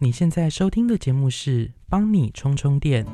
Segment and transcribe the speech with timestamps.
[0.00, 3.04] 你现在收听的节目是帮你充充电。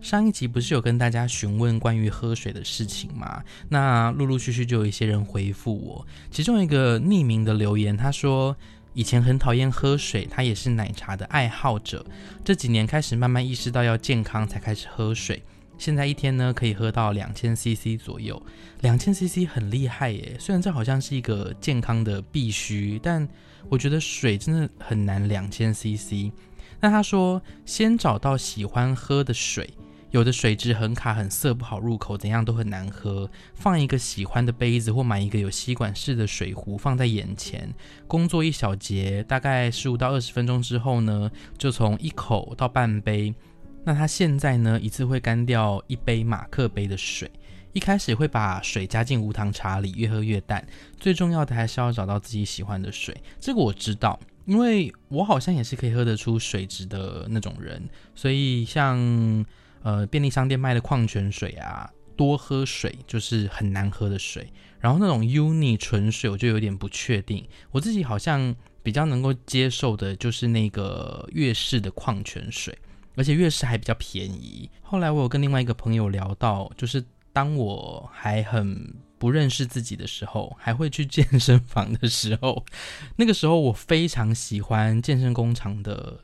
[0.00, 3.40] 上一集不是有跟大家询问关于喝水的事情吗？
[3.68, 8.56] 那陆陆续续就有一些人回复我，其中一个匿名的留言，他说
[8.94, 12.04] 以前很讨厌喝水，他也是奶茶的爱好者，
[12.44, 15.42] 这几年开始慢慢意识到要健康才开始喝水，
[15.76, 18.40] 现在一天呢可以喝到两千 CC 左右，
[18.80, 20.36] 两千 CC 很厉害耶。
[20.38, 23.28] 虽然这好像是一个健康的必须，但
[23.68, 26.32] 我觉得水真的很难两千 CC。
[26.80, 29.68] 那他说先找到喜欢喝的水。
[30.14, 33.28] 有的水质很卡、很涩、不好入口，怎样都很难喝。
[33.52, 37.68] 放一个喜欢的杯子，或买一个有吸管式的水壶放在眼前，
[38.06, 43.34] 工作一小节，大概十五到二十分钟之后呢，就从一口到半杯。
[43.82, 47.28] 那他现在呢，一次会干掉一杯马克杯的水。
[47.72, 50.64] 一开始会把水加进无糖茶里，越喝越淡。
[50.96, 53.12] 最重要的还是要找到自己喜欢的水。
[53.40, 59.44] 这个我知道，因为我好像也是可以喝得出水质的那种人，所以像。
[59.84, 64.50] 呃，便利商店卖的矿泉水啊，多喝水就是很难喝的水。
[64.80, 67.46] 然后那种 uni 纯水，我就有点不确定。
[67.70, 72.76] 我自己好像比较能够接受的，就是那个悦氏的矿泉水，
[73.14, 74.70] 而且悦氏还比较便宜。
[74.82, 82.64] 后来我有跟另外一个朋友聊到，就是当我还很不认识自己的时候，还会去健身房的时候，
[83.16, 86.20] 那个时候我非常喜欢健身工厂的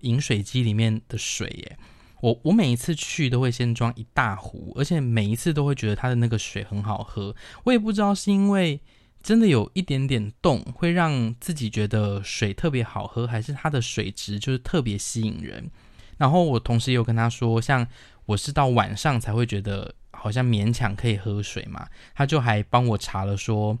[0.00, 1.78] 饮水机里面的水耶。
[2.24, 7.36] 我我每一次去都会先装一大壶，而且每一次都会觉得它的那个水很好喝。
[7.64, 8.80] 我也不知道是因为
[9.22, 15.70] 真的有一点点冻会让自己觉得水特别好喝，还是它的水质就是特别吸引人。
[16.16, 17.86] 然后我同时也有跟他说，像
[18.24, 23.78] 我是到晚上才会觉得好像勉强可以喝水嘛，他就还帮我查了说，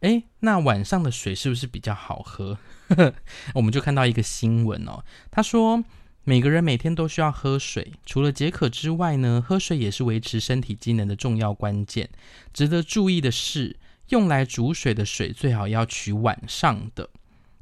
[0.00, 2.58] 诶，那晚上的水是不是比较好喝？
[3.54, 5.82] 我们就看到一个新闻哦，他说。
[6.28, 12.10] 每个人每天都需要喝水，除了解渴之外呢，喝水也是维持身体机能的重要关键。
[12.52, 13.76] 值得注意的是，
[14.08, 17.08] 用来煮水的水最好要取晚上的，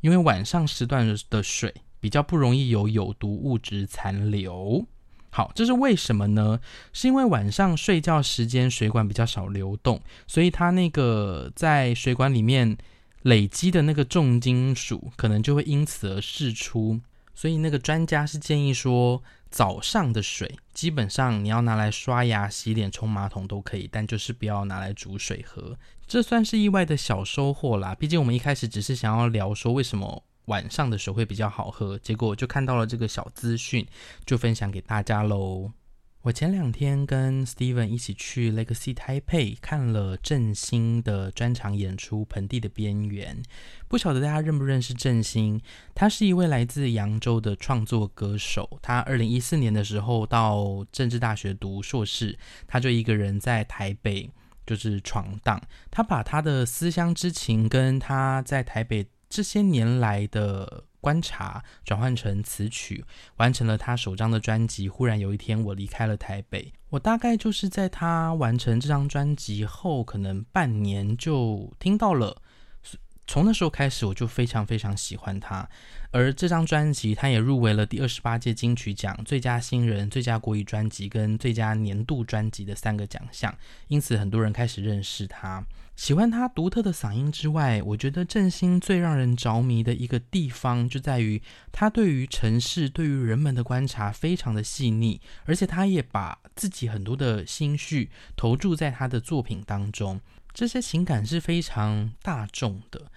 [0.00, 4.86] 因为晚上时段的水比较不容易有有毒物质残留。
[5.28, 6.58] 好，这是为什么呢？
[6.94, 12.78] 是因为晚上睡觉时间水管比较少流动，所以它那个在水管里面
[13.20, 17.02] 累积的那个重金属，可能就会因此而释出。
[17.34, 25.76] 所以那个专家是建议说，早上的水基本上你要拿来刷牙、洗脸、冲马桶都可以，但就是不要拿来煮水喝。
[26.06, 27.94] 这算是意外的小收获啦。
[27.94, 33.86] 毕竟我们一开始只是想要聊说为什么晚上的水会比较好喝，结果就看到了这个小资讯，
[34.26, 35.72] 就分享给大家喽。
[36.24, 43.42] 我前两天跟 Steven 一起去 Legacy Taipei 看了振兴的专场演出《盆地的边缘》，
[43.88, 45.60] 不晓得大家认不认识振兴？
[45.94, 48.78] 他是一位来自扬州的创作歌手。
[48.80, 54.30] 他二零一四年的时候到政治大学读硕士，他就一个人在台北
[54.66, 55.60] 就是闯荡。
[55.90, 60.84] 他把他的思乡之情跟他在台北这些年来的。
[61.04, 63.04] 观察转换成词曲，
[63.37, 64.88] 完成了他首张的专辑。
[64.88, 66.72] 忽然有一天，我离开了台北。
[66.88, 72.41] 我大概就是在他完成这张专辑后，可能半年就听到了。
[73.26, 75.68] 从那时候开始，我就非常非常喜欢他。
[76.10, 83.52] 而这张专辑，他也入围了第二十八届金曲奖最佳新人、最佳国语专辑跟最佳年度专辑的三个奖项。
[83.88, 85.64] 因此，很多人开始认识他。
[85.96, 91.40] 喜欢他独特的嗓音之外，我觉得振兴最让人着迷的一个地方就在于
[91.70, 100.20] 他对于城市、对于人们的观察非常的细腻，而且他也把自己很多的心绪投注在他的作品当中，
[100.54, 103.10] 这些情感是非常大众的。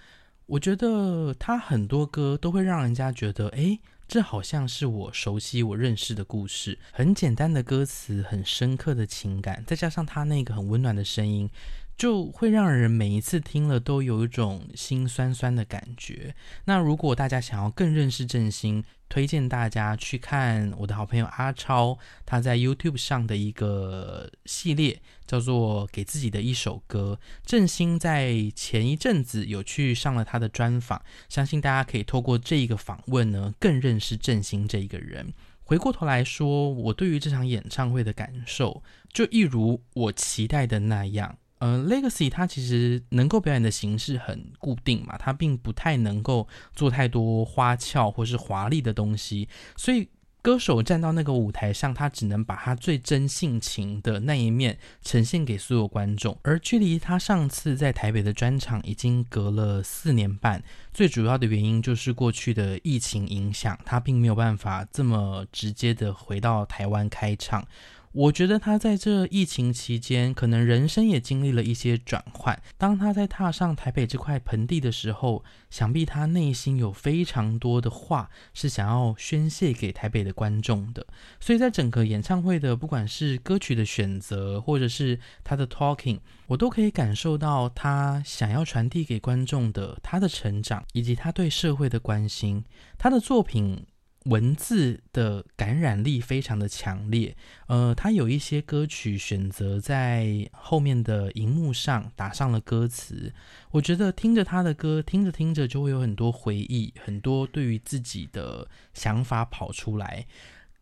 [0.47, 6.79] 我觉得他很多歌都会让人家觉得，诶，这好像是我熟悉、我认识的故事。
[6.91, 11.49] 很简单的歌词，很深刻的情感，再加上他那个很温暖的声音。
[11.97, 16.35] 就会让人每一次听了都有一种心酸酸的感觉。
[16.65, 27.19] 那如果大家想要更认识振兴，推荐大家去看我的好朋友阿超他在 YouTube 上的一个系列，叫做《给自己的一首歌》。
[27.45, 35.33] 振兴在前一阵子有去上了他的专访，相信大家可以透过这一个访问呢，更认识振兴这一个人。
[35.63, 41.37] 回过头来说，我对于这场演唱会的感受，就一如我期待的那样。
[41.59, 50.07] 呃，Legacy 它其实能够表演的形式很固定嘛，它并不太能够做太多花俏或是华丽的东西，所以
[50.43, 56.37] 歌手站到那个舞台上，他只能把他最真性情的那一面呈现给所有观众。
[56.41, 60.63] 而距离他上次在台北的专场已经隔了四年半，
[60.93, 67.67] 最主要的原因就是过去的疫情影响，他并没有办法这么直接的回到台湾开唱。
[68.13, 72.59] 我觉得他在这疫情期间，可能人生也经历了一些转换。
[72.77, 81.05] 当他在踏上台北这块盆地的时候，想必他内心有非常多的话是想要宣泄给台北的观众的。
[81.39, 92.63] 所以在整个演唱会的，不管是歌曲的选择，或者是他的 talking，我都可以感受到他想要传递给观众的他的成长，以及他对社会的关心。
[92.97, 93.85] 他的作品。
[94.27, 97.35] 文字的感染力非常的强烈，
[97.67, 103.33] 呃，他有一些歌曲选择在后面的荧幕上打上了歌词，
[103.71, 110.25] 我觉得听着他的歌，听着听着就会有很多回忆，很多对于自己的想法跑出来。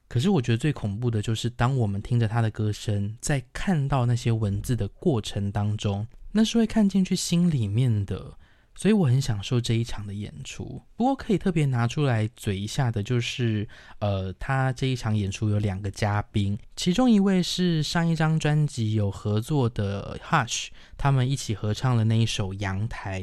[0.07, 8.37] 可是我觉得最恐怖的就是，当我们听着他的歌声，在看到那些文字的过程当中，那是会看进去心里面的。
[8.77, 10.81] 所以我很享受这一场的演出。
[10.97, 13.67] 不过可以特别拿出来嘴一下的，就是
[13.99, 20.67] 呃，他这一场演出有两个嘉宾，其中一位是上一张专辑有合作的 Hush，
[20.97, 23.21] 他们一起合唱了那一首《阳台》。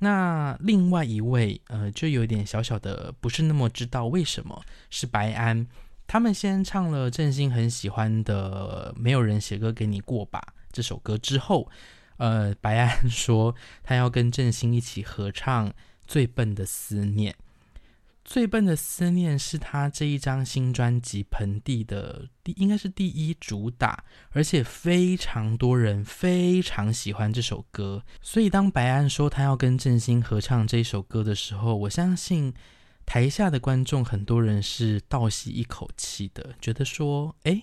[0.00, 4.60] 那另外一位呃，就有点小小的不是那么知道为什么
[4.90, 5.66] 是白安。
[6.06, 10.42] 他们先唱了郑兴很喜欢的《没有人写歌给你过吧》
[10.72, 11.70] 这首歌之后。
[12.18, 15.70] 呃，白安说他要跟郑兴一起合唱
[16.06, 17.32] 《最笨的思念》。
[18.30, 28.04] 《最笨的思念》是他这一张新专辑《盆地》的第，应该是第一主打，而且非常多人非常喜欢这首歌。
[28.20, 32.52] 所以当白安说他要跟郑兴合唱这首歌的时候，我相信
[33.06, 37.62] 台下的观众很多人是倒吸一口气的，觉得说：“哎，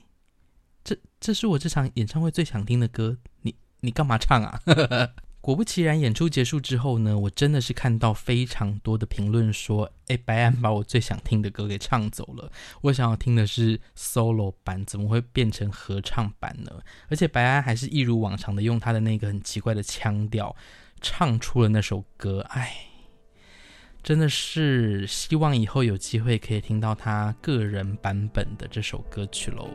[0.84, 3.54] 这这是我这场演唱会最想听的歌。”你。
[3.86, 4.60] 你干嘛唱啊？
[5.46, 12.52] 果不其然，演出结束之后呢，我真的是看到非常多的评论说：“哎，白安把我最想听的歌给唱走了。
[12.82, 16.72] 我想要听的是 solo 版，怎么会变成合唱版呢？
[17.10, 20.56] 而且白安还是一如往常的用他的那个很奇怪的腔调
[21.00, 22.42] 唱出了那首歌。
[22.50, 22.78] 哎，
[24.02, 29.70] 真的是希望以后有机会可以听到他个人版本的这首歌曲喽。”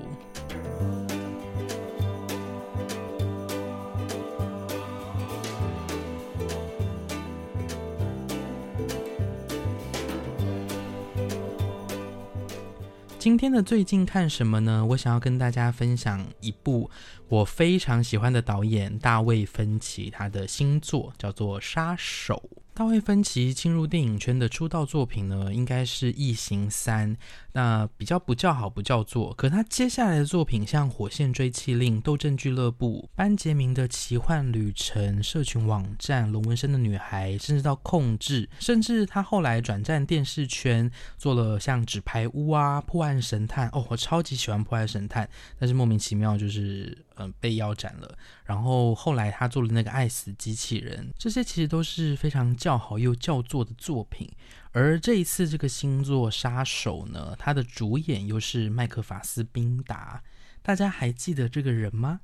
[13.30, 14.84] 今天的最近看什么呢？
[14.84, 16.90] 我想要跟大家分享一部
[17.28, 22.42] 我非常喜欢的导演大卫芬奇他的新作，叫做《杀手》。
[22.80, 27.14] 大卫芬奇进入电影圈的出道作品呢，应该是《异形三》。
[27.52, 43.68] 那比较不叫好不叫座，可他接下来的作品像《火线追缉令》《斗阵俱乐部》《班杰明的奇幻旅程》《社群网站》《龙纹身的女孩》，甚至到《控制》，甚至他后来转战电视圈，做了像《纸牌屋》啊《破案神探》。
[43.78, 45.26] 哦，我超级喜欢《破案神探》，
[45.58, 48.16] 但是莫名其妙就是嗯被腰斩了。
[48.44, 54.30] 然后后来他做了那个《爱死机器人》，这些其实都是非常叫好又叫座的作品。
[54.72, 60.22] 而这一次这个星座《杀手》呢，他的主演又是麦克法斯宾达，
[60.62, 62.20] 大家还记得这个人吗？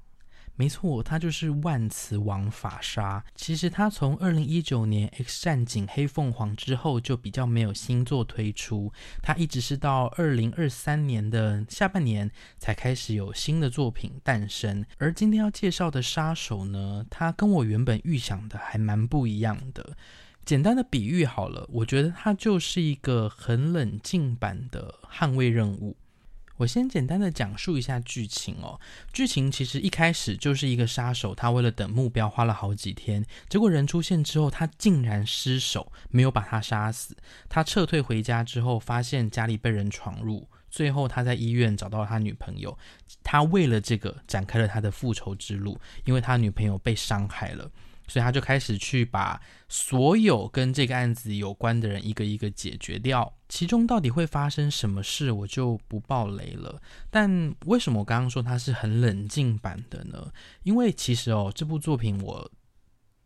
[0.56, 3.22] 没错，他就是万磁王法沙。
[3.34, 14.84] 其实他从二零一九年《X 战警：黑凤凰》之后就比较没有新作推出，他一直是到二零二三年的下半年才开始有新的作品诞生。
[14.98, 19.96] 而今天要介绍的《杀手》呢，他跟我原本预想的还蛮不一样的。
[20.46, 25.96] 简单的比喻好了，我觉得它就是一个很冷静版的捍卫任务。
[26.56, 28.80] 我先简单的讲述一下剧情哦。
[29.12, 37.16] 剧情其实一开始就是一个杀手，他为了等目标花了好几天，结果人出现之后，他竟然失手，没有把他杀死。
[37.48, 42.76] 他撤退回家之后，发现家里被人闯入，最后他在医院找到了他女朋友。
[43.22, 47.70] 他为了这个展开了他的复仇之路，因为他女朋友被伤害了。
[48.08, 56.80] 所以他就开始去把所有跟这个案子有关的人一个一个解决掉，其中到底会发生什么事，我就不爆雷了。
[57.10, 60.32] 但为什么我刚刚说它是很冷静版的呢？
[60.62, 62.50] 因为其实哦，这部作品我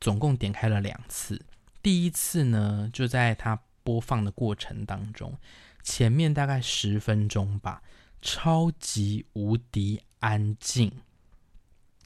[0.00, 1.44] 总共点开了两次，
[1.82, 5.37] 第一次呢就在它播放的过程当中，
[5.82, 7.82] 前面大概十分钟吧，
[8.22, 10.90] 超级无敌安静。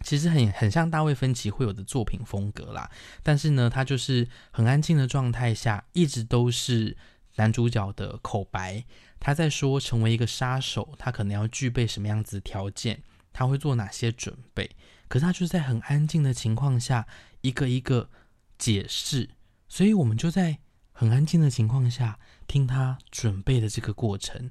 [0.04, 2.88] 其实很很像大卫芬奇会有的作品风格啦，
[3.23, 6.96] 但是呢，他就是很安静的状态下，一直都是
[7.37, 8.84] 男主角的口白。
[9.18, 14.70] 他在说成为一个杀手，他可能要具备什么样子的条件，他会做哪些准备。
[15.08, 17.06] 可是他就是在很安静的情况下，
[17.40, 18.11] 一个一个
[18.58, 19.30] 解释，
[19.66, 20.58] 所以我们就在
[20.92, 24.50] 很安静的情况下听他准备的这个过程，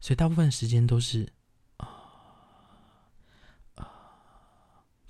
[0.00, 1.32] 所以大部分时间都是
[1.78, 1.88] 啊
[3.76, 3.88] 啊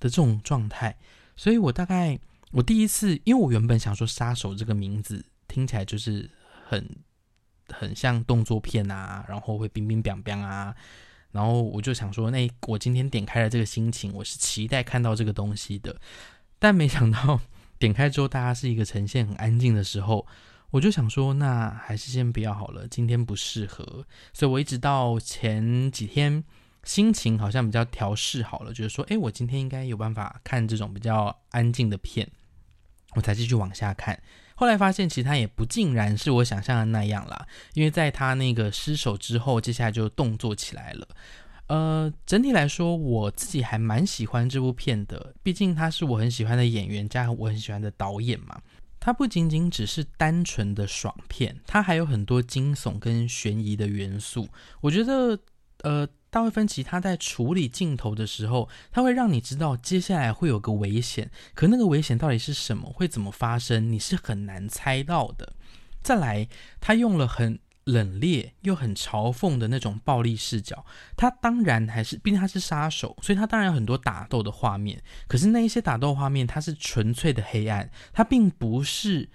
[0.00, 0.96] 的这种状态。
[1.36, 2.18] 所以我大概
[2.50, 6.28] 我第一次，因为我原本想说“杀手”这个名字听起来就是
[6.66, 6.84] 很。
[7.72, 10.74] 很像动作片啊，然后会冰冰冰冰啊，
[11.30, 15.96] 然后我就想说，那我今天点开了这个心情，我是期待看到这个东西的，
[16.58, 17.40] 但没想到
[17.78, 20.26] 点开之后，大家是一个呈现很安静的时候，
[20.70, 26.42] 我就想说，那还是先不要好了，今天不适合，所以我一直到前几天
[26.84, 32.28] 心情好像比较调试好了，就是说，哎，我今天应该有办法看这种比较安静的片，
[33.14, 34.20] 我才继续往下看。
[34.54, 41.08] 后来发现，其实他也不尽然是我想象的那样啦，因为在他那个失手之后，接下来就动作起来了。
[41.66, 48.60] 呃，整体来说，我自己还蛮喜欢这部片的，毕竟他是我很喜欢的演员加上我很喜欢的导演嘛。
[48.98, 54.48] 它不仅仅只是单纯的爽片，它还有很多惊悚跟悬疑的元素。
[54.80, 55.38] 我觉得，
[55.82, 56.08] 呃。
[56.30, 65.52] 大卫芬奇他在处理镜头的时候，他会让你知道接下来会有个危险，可那个危险到底是什么，会怎么发生，你是很难猜到的。
[66.00, 66.48] 再来，
[66.80, 75.02] 他用了很冷冽又很嘲讽的那种暴力视角，他当然还是，毕竟他是杀手，所以他当然有很多打斗的画面。
[75.26, 79.28] 可是那一些打斗画面，它是纯粹的黑暗，它并不是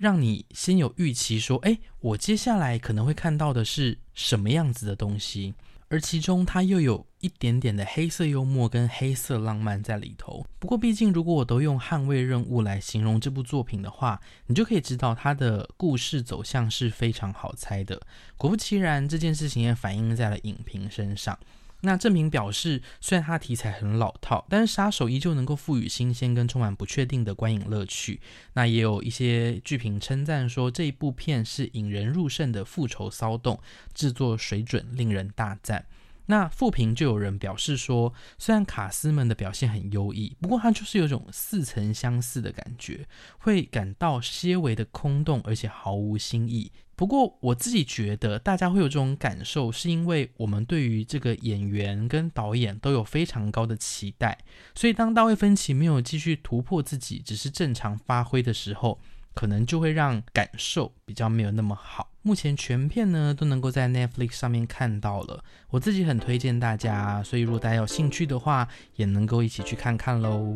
[0.00, 5.52] 让你先有预期说，哎，我接下来可能会看到的是什么样子的东西。
[5.90, 10.46] 而其中，它又有一点点的黑色幽默跟黑色浪漫在里头。
[10.58, 18.00] 不过，毕竟如果我都用捍卫任务来形容这部作品的话，你就可以知道它的故事走向是非常好猜的。
[18.38, 21.38] 果不其然，这件事情也反映在了影评身上。
[21.82, 28.20] 那证明表示，虽然它题材很老套，但是杀手依旧能够赋予新鲜跟充满不确定的观影乐趣。
[28.52, 33.60] 那也有一些剧评称赞说，这一部片是引人入胜的复仇骚动，
[33.94, 35.86] 制作水准令人大赞。
[36.30, 43.04] 那复评就有人表示说，虽然卡斯们的表现很优异，不过它就是有种似曾相似的感觉，
[43.38, 46.70] 会感到些微的空洞，而且毫无新意。
[46.94, 54.38] 不过我自己觉得，大家会有这种感受，是因为我们对于这个演员跟导演都有非常高的期待，
[54.74, 59.00] 所以当大卫芬奇没有继续突破自己，只是正常发挥的时候，
[59.40, 62.10] 可能就会让感受比较没有那么好。
[62.20, 70.52] 目前全片呢都能够在 Netflix 上面看到了，我自己很推荐大家，所以如果大家有兴趣的话，也能够一起去看看喽。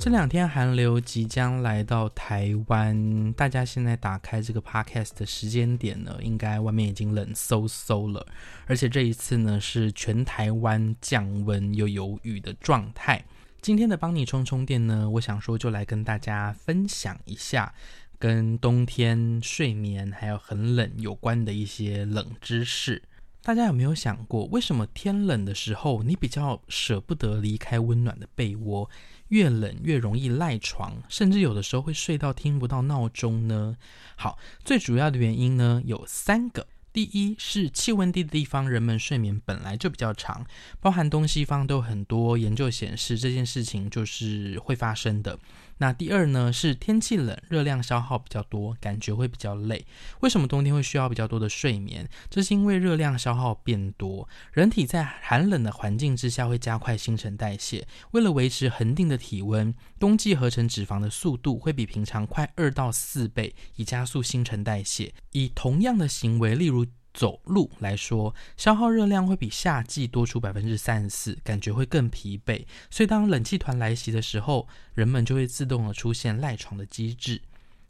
[0.00, 8.26] 这两天寒流即将来到台湾，大家现在打开这个 podcast 的时间点呢，应该外面已经冷飕飕了。
[8.66, 13.22] 而且这一次呢，是全台湾降温又有雨的状态。
[13.60, 17.74] 今天的帮你充充电呢，我想说就来跟大家分享一下
[18.18, 23.02] 跟冬天睡眠还有很冷有关的一些冷知识。
[23.42, 28.88] 大家有没有想过，为什么天冷的时候你比较舍不得离开温暖的被窝？
[29.30, 33.76] 越冷越容易赖床，甚至有的时候会睡到听不到闹钟呢。
[34.14, 36.68] 好，最主要的原因呢有三个。
[36.92, 40.44] 第一是气温低的地方，人们睡眠本来就比较长，
[40.80, 45.38] 包含东西方都有很多研究显示这件事情就是会发生的。
[45.80, 49.86] 那第二呢，是天气冷，热量消耗比较多，感觉会比较累。
[50.20, 52.06] 为什么冬天会需要比较多的睡眠？
[52.28, 57.88] 这是因为热量消耗变多，人体在寒冷的环境之下会加快新陈代谢。
[58.10, 65.14] 为了维持恒定的体温，冬季合成脂肪的速度会比平常快二到四倍，以加速新陈代谢。
[65.32, 66.84] 以同样的行为，例如。
[67.20, 72.64] 走路来说，消耗热量会比夏季多出百分之三十四，感觉会更疲惫。
[72.88, 77.42] 所以当冷气团来袭的时候，人们就会自动的出现赖床的机制。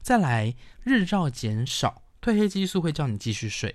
[0.03, 3.73] 再来，日照减少，褪黑激素会叫你继续睡。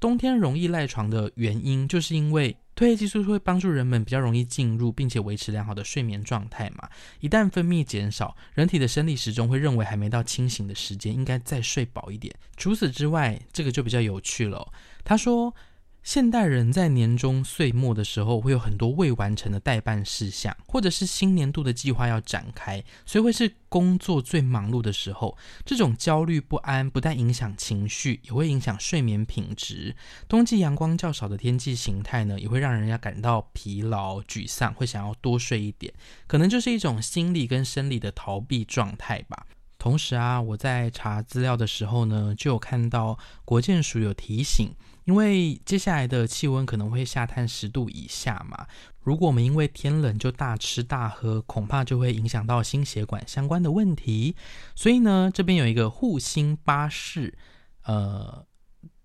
[0.00, 2.56] 冬天容易赖床的原因，就是因为。
[2.74, 6.90] 褪黑激素会帮助人们比较容易进入并且维持良好的睡眠状态嘛？
[7.20, 12.34] 一旦分泌减少，人体的生理时钟会认为还没到清醒的时间，应该再睡饱一点。
[12.56, 14.72] 除此之外，这个就比较有趣了。
[15.04, 15.54] 他说，
[16.02, 25.34] 现代人在年终岁末的时候，会有很多未完成的待办事项，或者是新年度的计划要展开，所以会是工作最忙碌的时候。
[25.64, 29.96] 这种焦虑不安不但影响情绪，也会影响睡眠品质。
[30.28, 35.90] 冬季阳光较少的天气形态呢，也会让人家感到疲劳、沮丧，会想要多睡一点，
[36.26, 39.46] 可能就是一种心理跟生理的逃避状态吧。
[39.78, 44.70] 同时啊，我在查资料的时候呢，就有看到国健署有提醒。
[45.04, 48.66] 因为接下来的气温可能会下探十度以下嘛，
[49.00, 54.34] 如果我们因为天冷就大吃大喝，恐怕就会影响到心血管相关的问题。
[54.74, 57.36] 所以呢，这边有一个护心巴士，
[57.82, 58.46] 呃，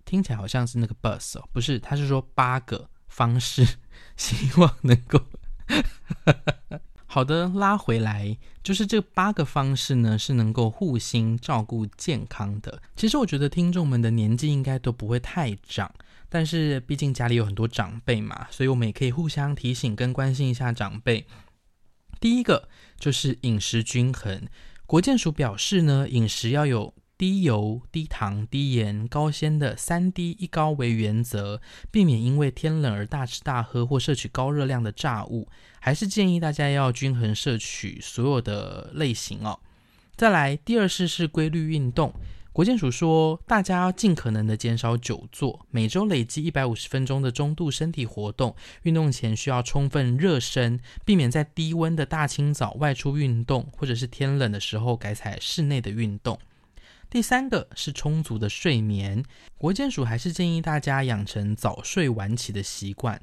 [0.06, 3.78] 听起来好像是那个 bus 哦，不是，他是说八个方式，
[4.16, 5.22] 希望能够。
[7.12, 12.80] 好的，拉回来，就是这八个方式呢，是能够护心照顾健康的。
[12.96, 15.92] 其实我觉得听众们的年纪应该都不会太长，
[16.30, 21.26] 但是毕竟家里有很多长辈嘛，所以我们也可以互相提醒跟关心一下长辈。
[22.22, 24.44] 第一个就是饮食均衡，
[24.86, 26.94] 国健署表示呢，饮食要有。
[27.20, 31.60] 低油、低糖、低盐、高纤的三低一高为原则，
[31.92, 35.50] 避免因为天冷而大吃大喝或摄取高热量的炸物。
[35.80, 39.60] 还是建议大家要均衡摄取所有的类型哦。
[40.16, 42.14] 再来，第二式是规律运动。
[42.52, 48.54] 国健署说，大家要尽可能的减少久坐，每周累计一百五十分钟的中度身体活动。
[48.82, 56.38] 运动前需要充分热身，避免在低温的大清早外出运动，或者是天冷的时候改采室内的运动。
[57.10, 59.24] 第三个是充足的睡眠，
[59.58, 63.20] 国健署还是建议大家养成早睡晚起的习惯。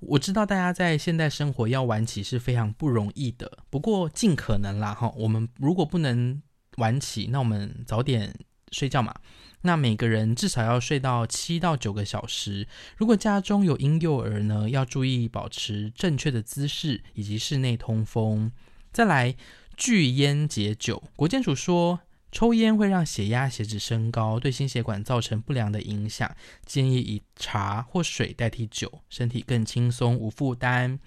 [0.00, 5.10] 我知道大家在现代生活要晚起是非常不容易的，不过尽可能啦哈。
[5.16, 6.42] 我们如果不能
[6.76, 8.34] 晚起，那我们早点
[8.72, 9.14] 睡觉嘛。
[9.62, 12.68] 那每个人至少要睡到七到九个小时。
[12.98, 18.52] 如果家中有婴幼儿呢，要注意保持正确的姿势以及室内通风。
[18.92, 19.34] 再来
[19.78, 22.00] 拒烟解酒，国健署说。
[22.32, 26.34] 抽烟会让血压、血脂升高，对心血管造成不良的影响。
[26.64, 31.00] 建议以茶或水代替酒，身体更轻松无负担。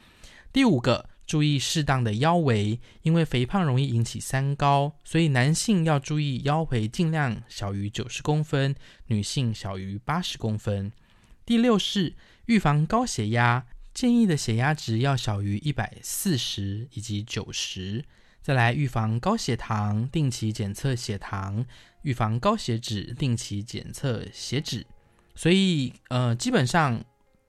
[0.52, 8.76] 第五个，注意适当的腰围，因为肥胖容易引起三高，所以男性要注意腰围尽量小于九十公分，
[9.08, 10.92] 女性小于八十公分。
[11.46, 18.04] 第六是预防高血压，建议的血压值要小于一百四十以及九十。
[18.44, 21.64] 再来预防高血糖，定期检测血糖；
[22.02, 24.86] 预防高血脂，定期检测血脂。
[25.34, 27.02] 所以，呃，基本上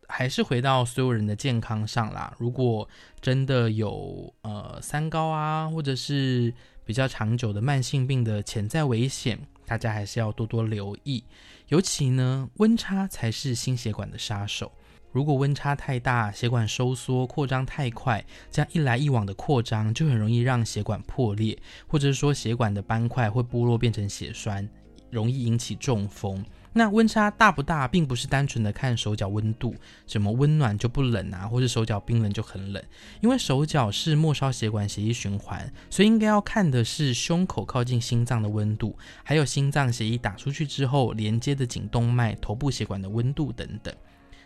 [0.06, 2.32] 还是回到所有人的健康上啦。
[2.38, 2.88] 如果
[3.20, 6.54] 真的有呃三高啊，或者是
[6.84, 11.24] 比较长久的慢性病的潜在危险，大家还是要多多留意。
[11.68, 14.70] 尤其呢，温差才是心血管的杀手。
[15.14, 24.68] 如果温差太大，血管收缩扩张太快，这样一来一往的扩张就很容易让血管破裂，或者是说血管的斑块会剥落变成血栓，
[25.10, 26.44] 容易引起中风。
[26.72, 29.76] 那温差大不大，并不是单纯的看手脚温度，
[30.08, 32.82] 什么温暖就不冷啊，或者手脚冰冷就很冷，
[33.20, 43.94] 因为手脚是末梢血管血液循环，所以应该要看的是胸口靠近心脏的温度，还有心脏血液打出去之后连接的颈动脉、头部血管的温度等等。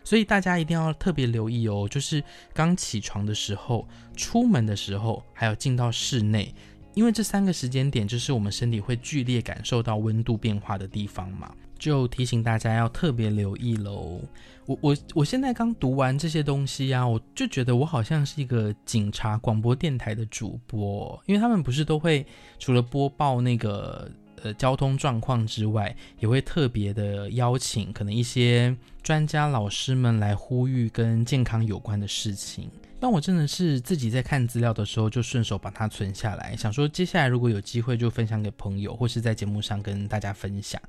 [0.08, 6.54] 所以大家一定要特别留意哦，就是刚起床的时候、出门的时候，还有进到室内，
[6.94, 14.18] 因为这三个时间点就是我们身体会剧烈感受到温度变化的地方嘛，就提醒大家要特别留意喽。
[14.64, 22.24] 我我我现在刚读完这些东西啊，我就觉得我好像是一个警察广播电台的主播，因为他们不是都会
[22.58, 24.10] 除了播报那个。
[24.42, 32.70] 呃，交通状况之外，也会特别的邀请可能一些专家老师们来呼吁跟健康有关的事情。
[33.00, 40.80] 当我真的是自己在看资料的时候，就顺手把它存下来，想说接下来如果有机会就分享给朋友，或是在节目上跟大家分享。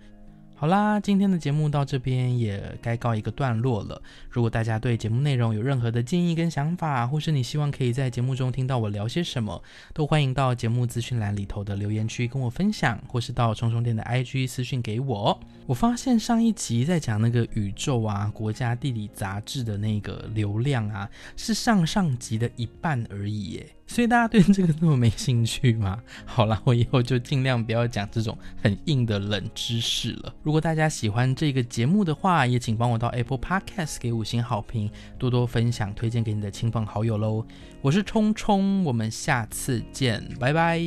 [0.60, 4.02] 好啦，今天的节目到这边也该告一个段落了。
[4.30, 15.40] 如果大家对节目内容有任何的建议跟想法，或是你希望可以在节目中听到我聊些什么，都欢迎到节目资讯栏里头的留言区跟我分享，或是到冲冲店的 IG 私讯给我。
[15.66, 23.66] 我发现上一集在讲那个宇宙啊，国家地理杂志的那个流量啊，是上上集的一半而已耶。
[23.90, 26.00] 所以大家对这个那么没兴趣吗？
[26.24, 30.34] 好了，我以后就尽量不要讲这种很硬的冷知识了。
[30.44, 37.44] 如果大家喜欢这个节目的话，也请帮我到 Apple Podcast 给五星好评，多多分享推荐给你的亲朋好友喽。
[37.82, 40.80] 我是冲冲，我们下次见，拜拜。